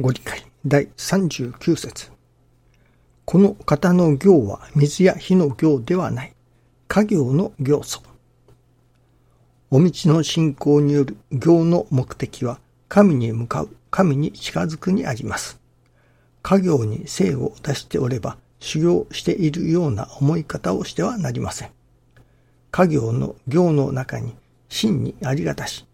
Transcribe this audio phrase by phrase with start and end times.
[0.00, 2.12] ご理解第39節
[3.24, 6.36] この方の行は水や火の行ではない。
[6.86, 8.00] 家業の行素。
[9.72, 15.58] お道の信仰による行の目的は神に向かう、神に近づくにあります。
[16.42, 21.70] 家業に精を出しておれば修行しているような思い方をしてはなりません。
[22.70, 24.36] 家業の行の中に
[24.68, 25.86] 真にありがたし、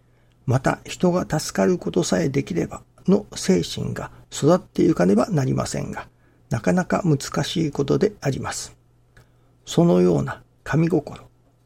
[0.45, 6.09] また人が助かることさえできればの精神が育ってゆかねばなりませんが、
[6.51, 8.77] なかなか難しいことであります。
[9.67, 11.21] そのような神心、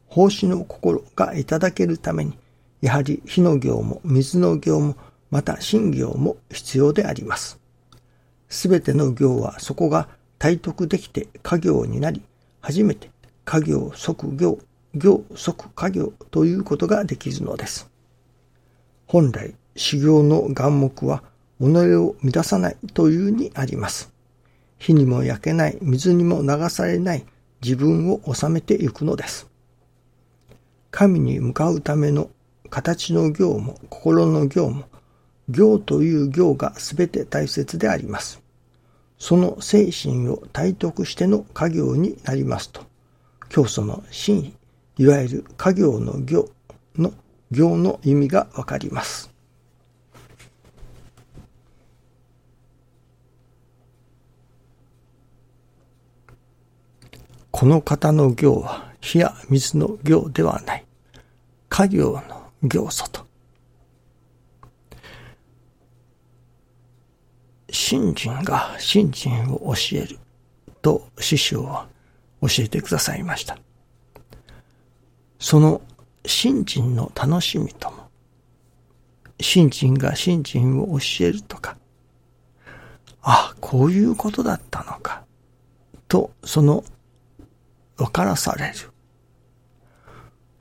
[0.07, 2.37] 奉仕の心がいただけるために、
[2.81, 4.95] やはり火の行も水の行も、
[5.31, 7.59] また神行も必要であります。
[8.49, 12.23] すべての行はそこが体得できて家業になり、
[12.61, 13.11] 初めて
[13.45, 14.59] 家業即行、
[14.95, 17.89] 行即家業ということができるのです。
[19.05, 21.23] 本来、修行の眼目は
[21.59, 24.11] 己を乱さないというにあります。
[24.77, 27.25] 火にも焼けない、水にも流されない
[27.61, 29.47] 自分を収めていくのです。
[30.91, 32.29] 神に向かうための
[32.69, 34.85] 形の行も心の行も
[35.49, 38.41] 行という行が全て大切であります。
[39.17, 42.81] その精神を体得しての家業になりますと、
[43.49, 44.53] 教祖の真意、
[44.97, 46.49] いわゆる家業の行
[46.95, 47.13] の
[47.51, 49.29] 行の意味がわかります。
[57.59, 60.85] この方の行は火や水の行ではない。
[61.67, 63.25] 家業の行祖と。
[67.69, 70.19] 信心が信心を教える
[70.81, 71.89] と師匠は
[72.41, 73.57] 教えてくださいました。
[75.37, 75.81] その
[76.25, 78.09] 信心の楽しみとも、
[79.41, 81.75] 信心が信心を教えるとか、
[83.21, 85.25] あ、こういうことだったのか、
[86.07, 86.85] とその
[87.99, 88.73] 分からされる。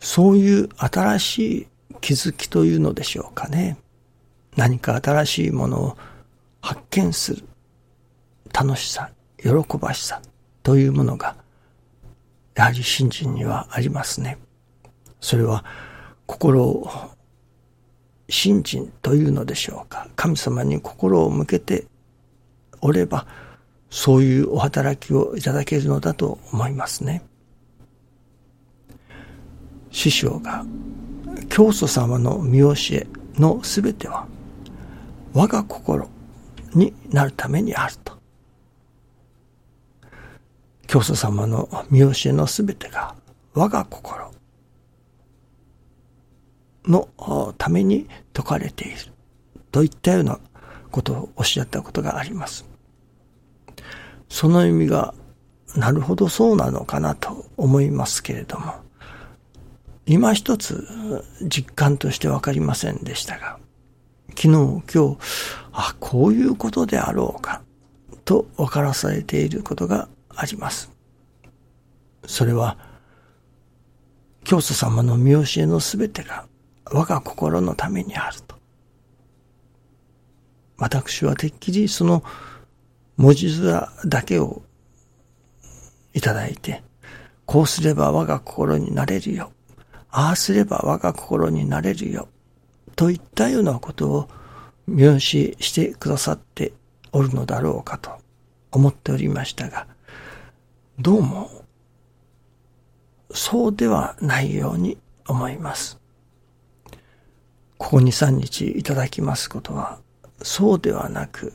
[0.00, 1.66] そういう新しい
[2.00, 3.78] 気づきというのでしょうかね。
[4.56, 5.96] 何か新しいものを
[6.60, 7.44] 発見する
[8.52, 10.20] 楽しさ、喜ばしさ
[10.64, 11.36] というものが、
[12.56, 14.38] やはり信心にはありますね。
[15.20, 15.64] それは
[16.26, 16.90] 心を
[18.28, 20.08] 信心というのでしょうか。
[20.16, 21.86] 神様に心を向けて
[22.80, 23.28] おれば、
[23.90, 27.22] そういうお働きをいただけるのだと思いますね。
[29.90, 30.64] 師匠が
[31.48, 34.26] 教祖様の見教えのすべては
[35.32, 36.08] 我が心
[36.74, 38.18] になるためにあると。
[40.86, 43.14] 教祖様の見教えのすべてが
[43.54, 44.30] 我が心
[46.86, 47.08] の
[47.58, 48.98] ために説かれている
[49.70, 50.38] といったような
[50.90, 52.67] ことをおっしゃったことがあります。
[54.28, 55.14] その意味が
[55.76, 58.74] なるほどそうなのかなと思いますけれども、
[60.06, 60.86] 今一つ
[61.42, 63.58] 実感としてわかりませんでしたが、
[64.30, 65.16] 昨日、今日、
[65.72, 67.62] あ、こういうことであろうか、
[68.24, 70.90] と分からされていることがあります。
[72.26, 72.78] それは、
[74.44, 76.46] 教祖様の見教えのすべてが
[76.86, 78.56] 我が心のためにあると。
[80.78, 82.22] 私はてっきりその
[83.18, 84.62] 文字面だけを
[86.14, 86.82] いただいて、
[87.46, 89.50] こうすれば我が心になれるよ。
[90.10, 92.28] ああすれば我が心になれるよ。
[92.94, 94.28] といったようなことを
[94.88, 96.72] 描写してくださって
[97.12, 98.10] おるのだろうかと
[98.70, 99.88] 思っておりましたが、
[101.00, 101.50] どうも、
[103.32, 104.96] そうではないように
[105.26, 105.98] 思います。
[107.78, 109.98] ここ2、3日いただきますことは、
[110.42, 111.52] そうではなく、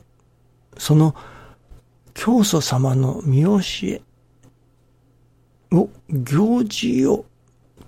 [0.78, 1.16] その
[2.13, 4.01] 教祖様の見教え
[5.72, 7.25] を行事を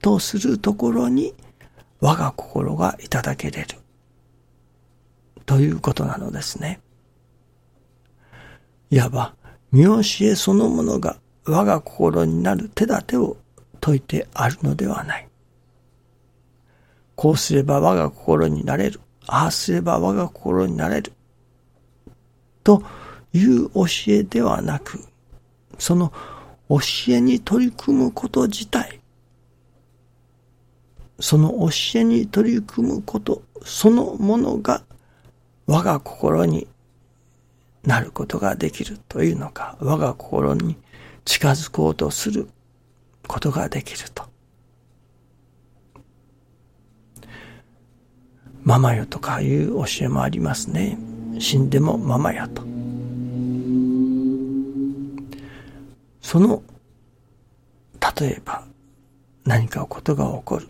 [0.02, 1.34] とするところに
[2.00, 3.68] 我が心がいただけれる
[5.46, 6.80] ということなのですね。
[8.90, 9.36] いわば
[9.72, 13.38] 見教えそのものが我が心になる手立てを
[13.84, 15.28] 説いてあるのではない。
[17.16, 19.00] こうすれば我が心になれる。
[19.28, 21.14] ああすれば我が心になれる。
[22.64, 22.84] と
[23.36, 25.04] いう教えではなく、
[25.78, 26.14] その
[26.70, 26.80] 教
[27.10, 29.02] えに取り組むこと自体、
[31.20, 34.84] その教えに取り組むことそのものが
[35.66, 36.68] 我が心に
[37.84, 40.78] なることができるというのか、我が心に
[41.26, 42.48] 近づこうとする
[43.28, 44.24] ことができると。
[48.64, 50.98] ママよとかいう教えもありますね。
[51.38, 52.75] 死んでもままやと。
[56.36, 56.64] その、
[58.20, 58.66] 例えば
[59.46, 60.68] 何かことが起こる。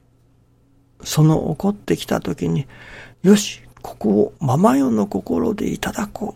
[1.04, 2.68] その起こってきた時に、
[3.24, 6.36] よし、ここをままよの心でいただこ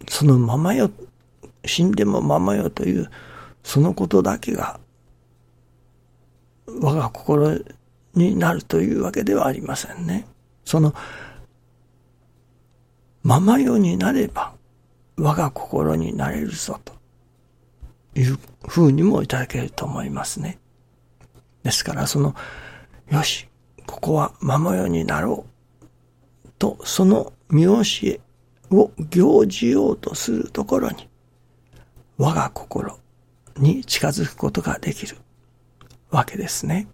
[0.00, 0.10] う。
[0.10, 0.90] そのままよ、
[1.64, 3.08] 死んでもままよという、
[3.62, 4.80] そのことだけが、
[6.66, 7.60] 我が心
[8.16, 10.26] になるというわけではありませんね。
[10.64, 10.92] その、
[13.22, 14.52] ままよになれば、
[15.16, 16.94] 我が心になれるぞと
[18.14, 18.38] いう
[18.68, 20.58] ふうにもいただけると思いますね。
[21.62, 22.34] ですから、その、
[23.10, 23.48] よし、
[23.86, 25.46] ここはままよになろ
[26.44, 28.20] うと、その見教え
[28.70, 31.08] を行じようとするところに、
[32.16, 32.98] 我が心
[33.56, 35.16] に近づくことができる
[36.10, 36.88] わけですね。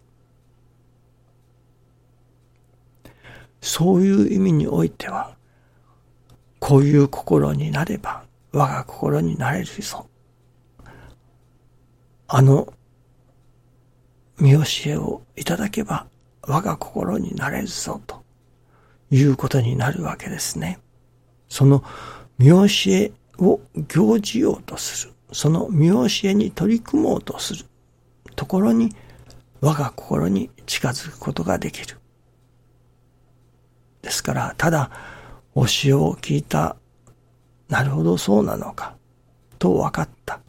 [3.61, 5.38] そういう意味においては、
[6.59, 10.09] こういう心になれば我が心になれるぞ。
[12.27, 12.73] あの
[14.39, 16.07] 見教えをいただけば
[16.43, 18.23] 我が心になれるぞと
[19.11, 20.79] いうことになるわけですね。
[21.49, 21.83] その
[22.39, 25.13] 見教えを行じようとする。
[25.33, 27.65] その見教えに取り組もうとする
[28.37, 28.95] ところに
[29.61, 31.99] 我が心に近づくことができる。
[34.03, 34.91] ですから、ただ
[35.55, 36.77] 教えを聞いた、
[37.69, 38.97] なるほどそうなのか、
[39.59, 40.41] と分かった、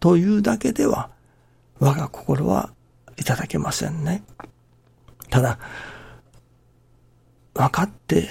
[0.00, 1.10] というだけでは、
[1.78, 2.70] 我が心は
[3.16, 4.22] いただけませんね。
[5.30, 5.58] ただ、
[7.54, 8.28] 分かって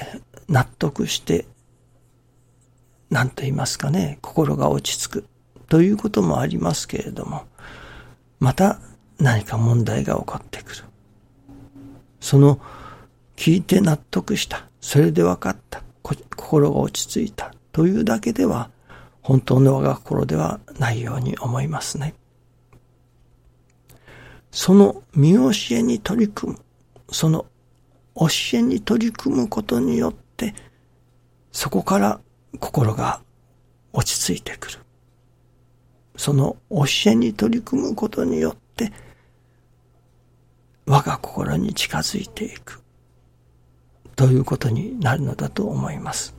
[0.48, 1.46] 納得して、
[3.10, 5.26] 何と言いますかね、心が落ち着く
[5.68, 7.46] ということもありますけれども、
[8.40, 8.80] また
[9.20, 10.84] 何か問題が起こってくる。
[12.20, 12.60] その
[13.36, 14.68] 聞いて納得した。
[14.82, 15.85] それで分かった。
[16.36, 17.54] 心が落ち着いた。
[17.72, 18.70] というだけでは、
[19.22, 22.14] 本当の我が心ではないように思いますね。
[24.52, 26.60] その見教えに取り組む、
[27.12, 27.46] その
[28.16, 28.28] 教
[28.60, 30.54] えに取り組むことによって、
[31.52, 32.20] そこから
[32.60, 33.22] 心が
[33.92, 34.80] 落ち着いてくる。
[36.16, 38.94] その教えに取り組むことによって、
[40.86, 42.85] 我が心に近づいていく。
[44.16, 46.36] ということになるのだと思います。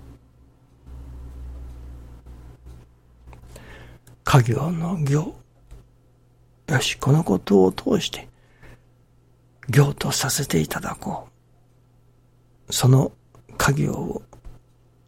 [4.24, 5.34] 家業の行。
[6.66, 8.28] よし、このことを通して、
[9.68, 11.28] 行とさせていただこ
[12.68, 12.72] う。
[12.72, 13.12] その
[13.56, 14.22] 家業を、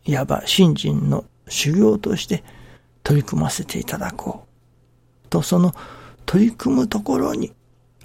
[0.05, 2.44] いわば信心の修行として
[3.03, 4.47] 取り組ませていただこ
[5.26, 5.29] う。
[5.29, 5.75] と、その
[6.26, 7.53] 取り組むところに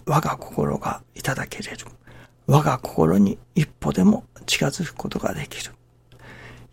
[0.05, 1.85] 我が心がいただけれる。
[2.47, 5.73] 我が心に一歩でも近づくことができる。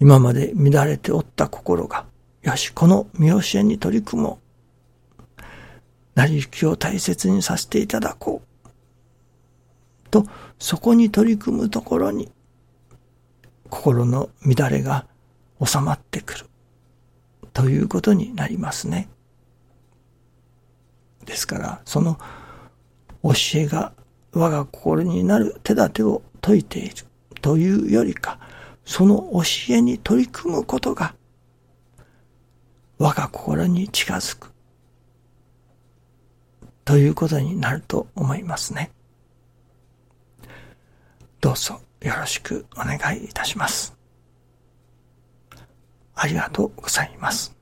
[0.00, 2.06] 今まで乱れておった心が、
[2.42, 4.38] よし、この見教えに取り組も
[5.38, 5.42] う。
[6.14, 10.10] 成り行きを大切にさせていただこう。
[10.10, 10.26] と、
[10.58, 12.32] そこに取り組むところに、
[13.68, 15.06] 心の乱れが
[15.64, 16.46] 収まってくる。
[17.52, 19.08] ということになりますね。
[21.26, 22.18] ですから、その
[23.22, 23.92] 教えが
[24.32, 26.94] 我が心になる手立てを説いている
[27.40, 28.38] というよりか、
[28.84, 31.14] その教えに取り組むことが
[32.98, 34.52] 我が心に近づく
[36.84, 38.90] ということになると思いますね。
[41.40, 43.96] どうぞよろしくお願いいたします。
[46.14, 47.59] ありがとうございます。